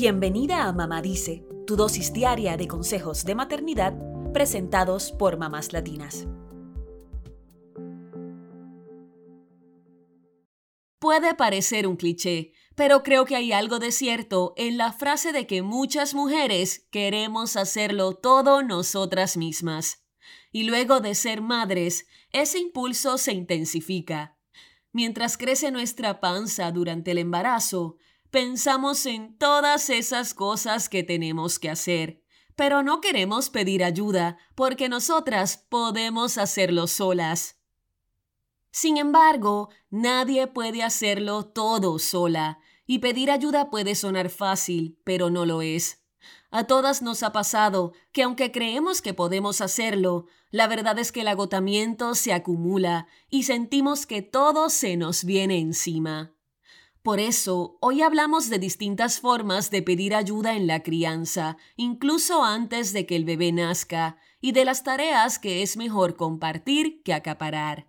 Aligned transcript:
Bienvenida 0.00 0.68
a 0.68 0.72
Mamá 0.72 1.02
Dice, 1.02 1.44
tu 1.66 1.74
dosis 1.74 2.12
diaria 2.12 2.56
de 2.56 2.68
consejos 2.68 3.24
de 3.24 3.34
maternidad 3.34 3.94
presentados 4.32 5.10
por 5.10 5.38
mamás 5.38 5.72
latinas. 5.72 6.28
Puede 11.00 11.34
parecer 11.34 11.88
un 11.88 11.96
cliché, 11.96 12.52
pero 12.76 13.02
creo 13.02 13.24
que 13.24 13.34
hay 13.34 13.50
algo 13.50 13.80
de 13.80 13.90
cierto 13.90 14.54
en 14.56 14.76
la 14.78 14.92
frase 14.92 15.32
de 15.32 15.48
que 15.48 15.62
muchas 15.62 16.14
mujeres 16.14 16.86
queremos 16.92 17.56
hacerlo 17.56 18.14
todo 18.14 18.62
nosotras 18.62 19.36
mismas. 19.36 20.04
Y 20.52 20.62
luego 20.62 21.00
de 21.00 21.16
ser 21.16 21.40
madres, 21.40 22.06
ese 22.30 22.60
impulso 22.60 23.18
se 23.18 23.32
intensifica. 23.32 24.38
Mientras 24.92 25.36
crece 25.36 25.72
nuestra 25.72 26.20
panza 26.20 26.70
durante 26.70 27.10
el 27.10 27.18
embarazo, 27.18 27.96
pensamos 28.30 29.06
en 29.06 29.36
todas 29.38 29.90
esas 29.90 30.34
cosas 30.34 30.88
que 30.88 31.02
tenemos 31.02 31.58
que 31.58 31.70
hacer, 31.70 32.22
pero 32.56 32.82
no 32.82 33.00
queremos 33.00 33.50
pedir 33.50 33.84
ayuda 33.84 34.38
porque 34.54 34.88
nosotras 34.88 35.56
podemos 35.68 36.38
hacerlo 36.38 36.86
solas. 36.86 37.56
Sin 38.70 38.96
embargo, 38.96 39.70
nadie 39.90 40.46
puede 40.46 40.82
hacerlo 40.82 41.46
todo 41.46 41.98
sola, 41.98 42.58
y 42.86 43.00
pedir 43.00 43.30
ayuda 43.30 43.70
puede 43.70 43.94
sonar 43.94 44.30
fácil, 44.30 44.98
pero 45.04 45.30
no 45.30 45.44
lo 45.44 45.60
es. 45.62 46.02
A 46.50 46.64
todas 46.64 47.02
nos 47.02 47.22
ha 47.22 47.32
pasado 47.32 47.92
que 48.12 48.22
aunque 48.22 48.50
creemos 48.50 49.02
que 49.02 49.12
podemos 49.12 49.60
hacerlo, 49.60 50.26
la 50.50 50.66
verdad 50.66 50.98
es 50.98 51.12
que 51.12 51.20
el 51.20 51.28
agotamiento 51.28 52.14
se 52.14 52.32
acumula 52.32 53.06
y 53.28 53.42
sentimos 53.42 54.06
que 54.06 54.22
todo 54.22 54.70
se 54.70 54.96
nos 54.96 55.24
viene 55.24 55.58
encima. 55.58 56.37
Por 57.08 57.20
eso, 57.20 57.78
hoy 57.80 58.02
hablamos 58.02 58.50
de 58.50 58.58
distintas 58.58 59.18
formas 59.18 59.70
de 59.70 59.80
pedir 59.80 60.14
ayuda 60.14 60.54
en 60.54 60.66
la 60.66 60.82
crianza, 60.82 61.56
incluso 61.74 62.44
antes 62.44 62.92
de 62.92 63.06
que 63.06 63.16
el 63.16 63.24
bebé 63.24 63.50
nazca, 63.50 64.18
y 64.42 64.52
de 64.52 64.66
las 64.66 64.84
tareas 64.84 65.38
que 65.38 65.62
es 65.62 65.78
mejor 65.78 66.16
compartir 66.16 67.02
que 67.02 67.14
acaparar. 67.14 67.86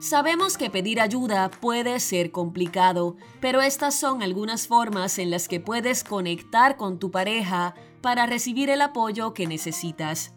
Sabemos 0.00 0.58
que 0.58 0.68
pedir 0.68 1.00
ayuda 1.00 1.50
puede 1.50 1.98
ser 1.98 2.30
complicado, 2.30 3.16
pero 3.40 3.62
estas 3.62 3.94
son 3.94 4.22
algunas 4.22 4.68
formas 4.68 5.18
en 5.18 5.30
las 5.30 5.48
que 5.48 5.60
puedes 5.60 6.04
conectar 6.04 6.76
con 6.76 6.98
tu 6.98 7.10
pareja 7.10 7.74
para 8.02 8.26
recibir 8.26 8.68
el 8.68 8.82
apoyo 8.82 9.32
que 9.32 9.46
necesitas. 9.46 10.34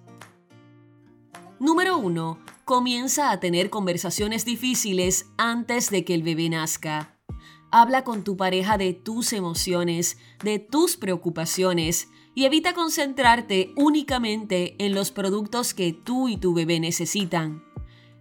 Número 1.59 1.97
1. 1.97 2.39
Comienza 2.66 3.31
a 3.31 3.39
tener 3.39 3.69
conversaciones 3.69 4.45
difíciles 4.45 5.27
antes 5.38 5.89
de 5.89 6.05
que 6.05 6.13
el 6.13 6.23
bebé 6.23 6.50
nazca. 6.50 7.17
Habla 7.72 8.03
con 8.03 8.23
tu 8.23 8.38
pareja 8.38 8.77
de 8.77 8.94
tus 8.94 9.33
emociones, 9.33 10.17
de 10.44 10.59
tus 10.59 10.97
preocupaciones 10.97 12.09
y 12.33 12.45
evita 12.45 12.73
concentrarte 12.73 13.73
únicamente 13.75 14.75
en 14.83 14.94
los 14.94 15.11
productos 15.11 15.73
que 15.73 15.94
tú 15.94 16.30
y 16.30 16.38
tu 16.38 16.53
bebé 16.53 16.80
necesitan 16.80 17.67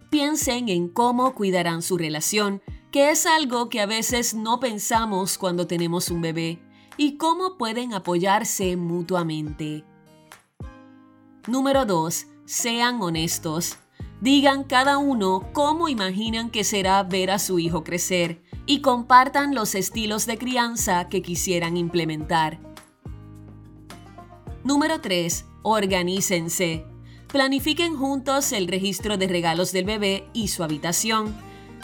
piensen 0.09 0.69
en 0.69 0.87
cómo 0.87 1.33
cuidarán 1.35 1.81
su 1.81 1.97
relación, 1.97 2.61
que 2.91 3.11
es 3.11 3.25
algo 3.25 3.69
que 3.69 3.81
a 3.81 3.85
veces 3.85 4.33
no 4.33 4.59
pensamos 4.59 5.37
cuando 5.37 5.67
tenemos 5.67 6.09
un 6.09 6.21
bebé, 6.21 6.59
y 6.97 7.17
cómo 7.17 7.57
pueden 7.57 7.93
apoyarse 7.93 8.75
mutuamente. 8.75 9.83
Número 11.47 11.85
2. 11.85 12.27
Sean 12.47 13.01
honestos. 13.01 13.75
Digan 14.21 14.63
cada 14.63 14.99
uno 14.99 15.49
cómo 15.51 15.89
imaginan 15.89 16.49
que 16.49 16.63
será 16.63 17.03
ver 17.03 17.29
a 17.29 17.39
su 17.39 17.59
hijo 17.59 17.83
crecer 17.83 18.41
y 18.65 18.79
compartan 18.79 19.53
los 19.53 19.75
estilos 19.75 20.25
de 20.25 20.37
crianza 20.37 21.09
que 21.09 21.21
quisieran 21.21 21.75
implementar. 21.75 22.61
Número 24.63 25.01
3. 25.01 25.43
Organícense. 25.61 26.85
Planifiquen 27.27 27.97
juntos 27.97 28.53
el 28.53 28.69
registro 28.69 29.17
de 29.17 29.27
regalos 29.27 29.73
del 29.73 29.83
bebé 29.83 30.29
y 30.31 30.47
su 30.47 30.63
habitación. 30.63 31.35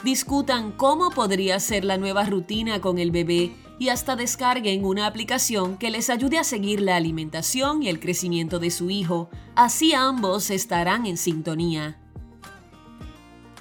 Discutan 0.05 0.71
cómo 0.71 1.09
podría 1.09 1.59
ser 1.59 1.83
la 1.83 1.97
nueva 1.97 2.23
rutina 2.23 2.79
con 2.79 2.99
el 2.99 3.11
bebé 3.11 3.53
y 3.83 3.89
hasta 3.89 4.15
descarguen 4.15 4.85
una 4.85 5.07
aplicación 5.07 5.77
que 5.77 5.91
les 5.91 6.09
ayude 6.09 6.39
a 6.39 6.45
seguir 6.45 6.79
la 6.79 6.95
alimentación 6.95 7.83
y 7.83 7.89
el 7.89 7.99
crecimiento 7.99 8.57
de 8.57 8.71
su 8.71 8.89
hijo. 8.89 9.29
Así 9.55 9.93
ambos 9.93 10.51
estarán 10.51 11.05
en 11.05 11.17
sintonía. 11.17 11.99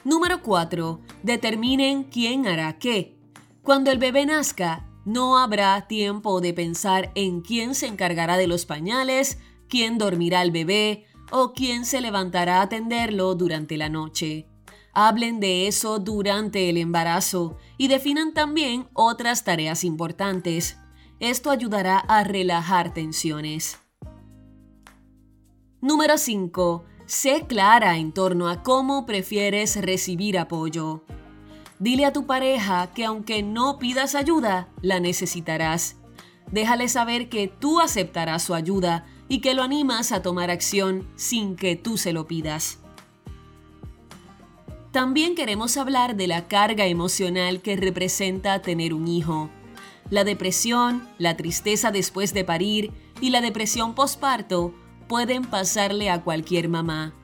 Número 0.05 0.41
4. 0.41 1.01
Determinen 1.25 2.05
quién 2.05 2.47
hará 2.47 2.79
qué. 2.79 3.17
Cuando 3.65 3.91
el 3.91 3.99
bebé 3.99 4.25
nazca, 4.25 4.89
no 5.05 5.39
habrá 5.39 5.89
tiempo 5.89 6.41
de 6.41 6.55
pensar 6.55 7.11
en 7.17 7.41
quién 7.41 7.75
se 7.75 7.89
encargará 7.89 8.37
de 8.37 8.47
los 8.47 8.65
pañales, 8.65 9.39
quién 9.69 9.99
dormirá 9.99 10.39
al 10.39 10.53
bebé, 10.53 11.05
o 11.33 11.53
quién 11.53 11.85
se 11.85 12.01
levantará 12.01 12.59
a 12.59 12.63
atenderlo 12.63 13.35
durante 13.35 13.77
la 13.77 13.89
noche. 13.89 14.52
Hablen 14.95 15.41
de 15.41 15.67
eso 15.69 15.99
durante 15.99 16.69
el 16.69 16.77
embarazo 16.77 17.57
y 17.79 17.89
definan 17.89 18.35
también 18.35 18.89
otras 18.93 19.43
tareas 19.43 19.85
importantes. 19.85 20.77
Esto 21.19 21.51
ayudará 21.51 21.99
a 21.99 22.25
relajar 22.25 22.93
tensiones. 22.93 23.79
Número 25.81 26.19
5. 26.19 26.85
Sé 27.07 27.47
clara 27.47 27.97
en 27.97 28.13
torno 28.13 28.49
a 28.49 28.63
cómo 28.63 29.07
prefieres 29.07 29.81
recibir 29.81 30.39
apoyo. 30.39 31.05
Dile 31.79 32.05
a 32.05 32.13
tu 32.13 32.27
pareja 32.27 32.93
que 32.95 33.05
aunque 33.05 33.43
no 33.43 33.79
pidas 33.79 34.15
ayuda, 34.15 34.69
la 34.83 35.01
necesitarás. 35.01 35.97
Déjale 36.51 36.89
saber 36.89 37.31
que 37.31 37.49
tú 37.49 37.81
aceptarás 37.81 38.43
su 38.43 38.55
ayuda 38.55 39.07
y 39.29 39.41
que 39.41 39.55
lo 39.55 39.63
animas 39.63 40.13
a 40.13 40.21
tomar 40.21 40.51
acción 40.51 41.09
sin 41.17 41.57
que 41.57 41.77
tú 41.77 41.97
se 41.97 42.13
lo 42.13 42.27
pidas. 42.27 42.82
También 44.93 45.35
queremos 45.35 45.79
hablar 45.79 46.17
de 46.17 46.27
la 46.27 46.49
carga 46.49 46.85
emocional 46.85 47.63
que 47.63 47.77
representa 47.77 48.61
tener 48.61 48.93
un 48.93 49.09
hijo. 49.09 49.49
La 50.11 50.23
depresión, 50.23 51.09
la 51.17 51.35
tristeza 51.35 51.91
después 51.91 52.35
de 52.35 52.45
parir 52.45 52.93
y 53.19 53.31
la 53.31 53.41
depresión 53.41 53.95
posparto 53.95 54.75
pueden 55.09 55.47
pasarle 55.47 56.11
a 56.11 56.23
cualquier 56.23 56.69
mamá. 56.69 57.15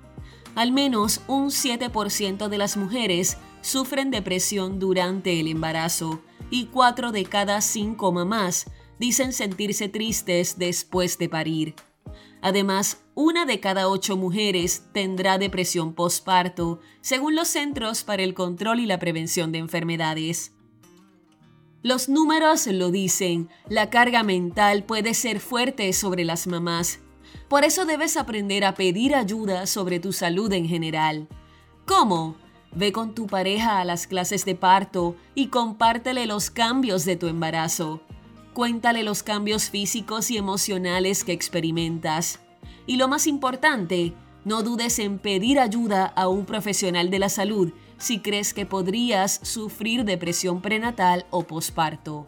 Al 0.54 0.72
menos 0.72 1.20
un 1.28 1.50
7% 1.50 2.48
de 2.48 2.56
las 2.58 2.78
mujeres 2.78 3.36
sufren 3.60 4.10
depresión 4.10 4.78
durante 4.78 5.38
el 5.38 5.46
embarazo 5.46 6.22
y 6.50 6.66
4 6.66 7.12
de 7.12 7.26
cada 7.26 7.60
5 7.60 8.12
mamás 8.12 8.70
dicen 8.98 9.34
sentirse 9.34 9.90
tristes 9.90 10.58
después 10.58 11.18
de 11.18 11.28
parir. 11.28 11.74
Además, 12.40 13.02
una 13.20 13.46
de 13.46 13.58
cada 13.58 13.88
ocho 13.88 14.16
mujeres 14.16 14.84
tendrá 14.92 15.38
depresión 15.38 15.92
postparto, 15.92 16.78
según 17.00 17.34
los 17.34 17.48
Centros 17.48 18.04
para 18.04 18.22
el 18.22 18.32
Control 18.32 18.78
y 18.78 18.86
la 18.86 19.00
Prevención 19.00 19.50
de 19.50 19.58
Enfermedades. 19.58 20.52
Los 21.82 22.08
números 22.08 22.68
lo 22.68 22.92
dicen, 22.92 23.48
la 23.68 23.90
carga 23.90 24.22
mental 24.22 24.84
puede 24.84 25.14
ser 25.14 25.40
fuerte 25.40 25.92
sobre 25.94 26.24
las 26.24 26.46
mamás. 26.46 27.00
Por 27.48 27.64
eso 27.64 27.86
debes 27.86 28.16
aprender 28.16 28.64
a 28.64 28.74
pedir 28.76 29.16
ayuda 29.16 29.66
sobre 29.66 29.98
tu 29.98 30.12
salud 30.12 30.52
en 30.52 30.68
general. 30.68 31.26
¿Cómo? 31.86 32.36
Ve 32.70 32.92
con 32.92 33.16
tu 33.16 33.26
pareja 33.26 33.80
a 33.80 33.84
las 33.84 34.06
clases 34.06 34.44
de 34.44 34.54
parto 34.54 35.16
y 35.34 35.48
compártele 35.48 36.26
los 36.26 36.50
cambios 36.50 37.04
de 37.04 37.16
tu 37.16 37.26
embarazo. 37.26 38.00
Cuéntale 38.54 39.02
los 39.02 39.24
cambios 39.24 39.70
físicos 39.70 40.30
y 40.30 40.36
emocionales 40.36 41.24
que 41.24 41.32
experimentas. 41.32 42.38
Y 42.88 42.96
lo 42.96 43.06
más 43.06 43.26
importante, 43.26 44.14
no 44.46 44.62
dudes 44.62 44.98
en 44.98 45.18
pedir 45.18 45.60
ayuda 45.60 46.06
a 46.06 46.26
un 46.26 46.46
profesional 46.46 47.10
de 47.10 47.18
la 47.18 47.28
salud 47.28 47.70
si 47.98 48.20
crees 48.20 48.54
que 48.54 48.64
podrías 48.64 49.40
sufrir 49.42 50.06
depresión 50.06 50.62
prenatal 50.62 51.26
o 51.28 51.42
posparto. 51.42 52.26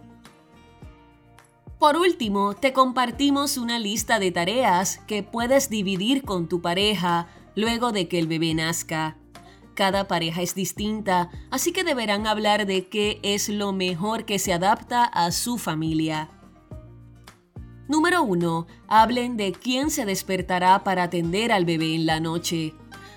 Por 1.79 1.97
último, 1.97 2.55
te 2.55 2.75
compartimos 2.75 3.57
una 3.57 3.79
lista 3.79 4.19
de 4.19 4.33
tareas 4.33 4.99
que 5.07 5.23
puedes 5.23 5.71
dividir 5.71 6.25
con 6.25 6.47
tu 6.47 6.61
pareja 6.61 7.29
luego 7.57 7.91
de 7.91 8.07
que 8.07 8.19
el 8.19 8.27
bebé 8.27 8.53
nazca. 8.53 9.17
Cada 9.73 10.09
pareja 10.09 10.43
es 10.43 10.55
distinta, 10.55 11.31
así 11.51 11.73
que 11.73 11.85
deberán 11.85 12.27
hablar 12.27 12.67
de 12.67 12.87
qué 12.87 13.19
es 13.23 13.49
lo 13.49 13.73
mejor 13.73 14.27
que 14.27 14.39
se 14.39 14.53
adapta 14.53 15.05
a 15.05 15.33
su 15.33 15.57
familia. 15.57 16.29
Número 17.91 18.23
1. 18.23 18.69
Hablen 18.87 19.37
de 19.37 19.51
quién 19.51 19.91
se 19.91 20.05
despertará 20.05 20.85
para 20.85 21.03
atender 21.03 21.51
al 21.51 21.65
bebé 21.65 21.97
en 21.97 22.07
la 22.07 22.21
noche. 22.21 22.73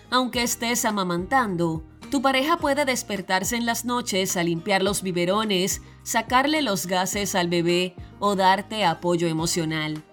Aunque 0.10 0.42
estés 0.42 0.84
amamantando, 0.84 1.84
tu 2.10 2.24
pareja 2.24 2.58
puede 2.58 2.84
despertarse 2.84 3.56
en 3.56 3.68
las 3.68 3.86
noches 3.86 4.36
a 4.36 4.42
limpiar 4.42 4.82
los 4.82 5.04
biberones, 5.04 5.84
sacarle 6.02 6.64
los 6.64 6.88
gases 6.88 7.36
al 7.36 7.50
bebé 7.50 7.96
o 8.20 8.36
darte 8.36 8.84
apoyo 8.84 9.28
emocional. 9.28 10.04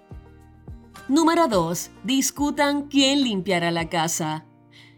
Número 1.09 1.49
2. 1.49 1.91
Discutan 2.05 2.83
quién 2.89 3.23
limpiará 3.23 3.71
la 3.71 3.89
casa. 3.89 4.45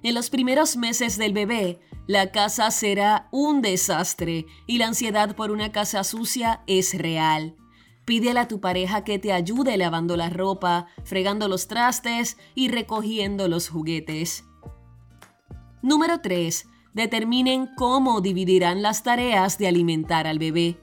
En 0.03 0.17
los 0.17 0.29
primeros 0.29 0.77
meses 0.77 1.19
del 1.19 1.33
bebé, 1.35 1.79
la 2.09 2.33
casa 2.33 2.69
será 2.73 3.29
un 3.31 3.63
desastre 3.63 4.45
y 4.67 4.79
la 4.79 4.89
ansiedad 4.89 5.37
por 5.37 5.53
una 5.53 5.71
casa 5.71 6.03
sucia 6.03 6.65
es 6.67 6.99
real. 6.99 7.55
Pídele 8.05 8.41
a 8.41 8.49
tu 8.49 8.61
pareja 8.61 9.05
que 9.05 9.19
te 9.19 9.33
ayude 9.33 9.77
lavando 9.77 10.17
la 10.17 10.29
ropa, 10.29 10.87
fregando 11.05 11.47
los 11.49 11.69
trastes 11.69 12.37
y 12.55 12.69
recogiendo 12.69 13.49
los 13.49 13.69
juguetes. 13.69 14.45
Número 15.83 16.21
3. 16.21 16.69
Determinen 16.95 17.69
cómo 17.77 18.21
dividirán 18.21 18.83
las 18.83 19.03
tareas 19.03 19.57
de 19.59 19.69
alimentar 19.69 20.27
al 20.27 20.39
bebé. 20.39 20.79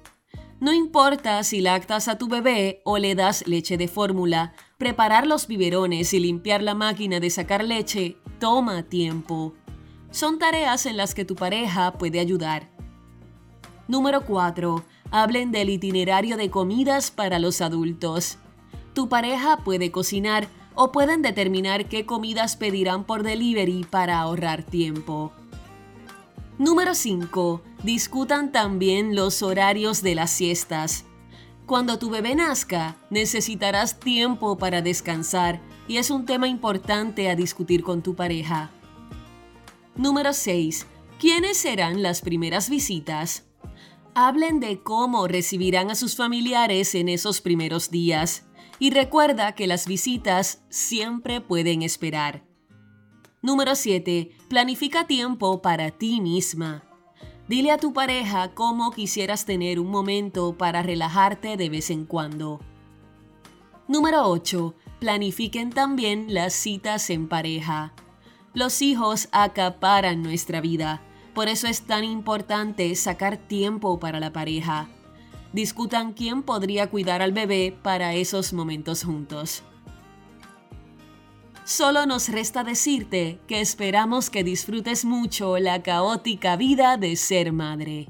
No 0.60 0.74
importa 0.74 1.44
si 1.44 1.62
lactas 1.62 2.08
a 2.08 2.18
tu 2.18 2.28
bebé 2.28 2.82
o 2.84 2.98
le 2.98 3.16
das 3.16 3.48
leche 3.48 3.78
de 3.78 3.88
fórmula, 3.88 4.54
preparar 4.78 5.28
los 5.28 5.48
biberones 5.48 6.14
y 6.14 6.20
limpiar 6.20 6.62
la 6.62 6.76
máquina 6.76 7.20
de 7.20 7.30
sacar 7.30 7.64
leche 7.64 8.18
toma 8.40 8.84
tiempo. 8.84 9.54
Son 10.12 10.40
tareas 10.40 10.86
en 10.86 10.98
las 10.98 11.14
que 11.14 11.26
tu 11.26 11.36
pareja 11.36 11.94
puede 11.94 12.20
ayudar. 12.20 12.70
Número 13.88 14.26
4 14.26 14.84
hablen 15.12 15.52
del 15.52 15.70
itinerario 15.70 16.38
de 16.38 16.50
comidas 16.50 17.12
para 17.12 17.40
los 17.40 17.62
adultos. 17.62 18.38
Tu 18.94 19.10
pareja 19.10 19.58
puede 19.58 19.92
cocinar 19.92 20.48
o 20.76 20.92
pueden 20.92 21.22
determinar 21.22 21.88
qué 21.90 22.06
comidas 22.06 22.56
pedirán 22.56 23.04
por 23.04 23.24
delivery 23.24 23.86
para 23.90 24.20
ahorrar 24.20 24.64
tiempo. 24.64 25.34
Número 26.58 26.94
5. 26.94 27.62
Discutan 27.84 28.52
también 28.52 29.16
los 29.16 29.42
horarios 29.42 30.02
de 30.02 30.16
las 30.16 30.32
siestas. 30.32 31.06
Cuando 31.66 32.00
tu 32.00 32.10
bebé 32.10 32.36
nazca, 32.36 32.96
necesitarás 33.10 34.00
tiempo 34.00 34.58
para 34.58 34.82
descansar 34.82 35.62
y 35.88 35.98
es 35.98 36.10
un 36.12 36.26
tema 36.26 36.48
importante 36.48 37.30
a 37.30 37.36
discutir 37.36 37.84
con 37.84 38.02
tu 38.02 38.16
pareja. 38.16 38.72
Número 39.96 40.34
6. 40.34 40.88
¿Quiénes 41.20 41.58
serán 41.58 42.02
las 42.02 42.22
primeras 42.22 42.70
visitas? 42.70 43.49
Hablen 44.16 44.60
de 44.60 44.82
cómo 44.82 45.28
recibirán 45.28 45.92
a 45.92 45.96
sus 45.96 46.16
familiares 46.16 46.96
en 46.96 47.10
esos 47.10 47.42
primeros 47.42 47.92
días 47.92 48.48
y 48.80 48.92
recuerda 48.92 49.54
que 49.54 49.68
las 49.68 49.88
visitas 49.88 50.64
siempre 50.70 51.42
pueden 51.42 51.84
esperar. 51.84 52.44
Número 53.42 53.76
7. 53.76 54.32
Planifica 54.50 55.06
tiempo 55.06 55.62
para 55.62 55.92
ti 55.92 56.22
misma. 56.22 56.84
Dile 57.48 57.72
a 57.72 57.78
tu 57.78 57.94
pareja 57.94 58.54
cómo 58.54 58.92
quisieras 58.92 59.46
tener 59.46 59.80
un 59.80 59.90
momento 59.90 60.58
para 60.58 60.84
relajarte 60.84 61.56
de 61.56 61.70
vez 61.70 61.90
en 61.90 62.06
cuando. 62.06 62.60
Número 63.88 64.28
8. 64.28 64.76
Planifiquen 65.00 65.70
también 65.70 66.34
las 66.34 66.54
citas 66.54 67.10
en 67.10 67.28
pareja. 67.28 67.94
Los 68.54 68.82
hijos 68.82 69.30
acaparan 69.32 70.22
nuestra 70.22 70.62
vida 70.62 71.02
por 71.34 71.48
eso 71.48 71.68
es 71.68 71.82
tan 71.82 72.04
importante 72.04 72.94
sacar 72.96 73.38
tiempo 73.38 74.00
para 74.00 74.20
la 74.20 74.34
pareja. 74.34 74.88
Discutan 75.54 76.14
quién 76.14 76.44
podría 76.44 76.88
cuidar 76.88 77.22
al 77.22 77.32
bebé 77.32 77.76
para 77.82 78.14
esos 78.14 78.54
momentos 78.54 79.04
juntos. 79.04 79.64
Solo 81.66 82.06
nos 82.06 82.30
resta 82.30 82.64
decirte 82.64 83.40
que 83.48 83.62
esperamos 83.62 84.30
que 84.30 84.44
disfrutes 84.44 85.06
mucho 85.06 85.60
la 85.60 85.84
caótica 85.84 86.56
vida 86.56 86.98
de 86.98 87.16
ser 87.16 87.54
madre. 87.54 88.10